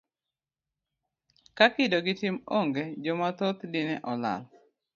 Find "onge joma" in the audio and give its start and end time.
2.57-3.27